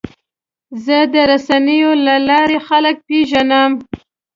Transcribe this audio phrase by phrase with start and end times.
[0.85, 3.71] زه د رسنیو له لارې خلک پیژنم.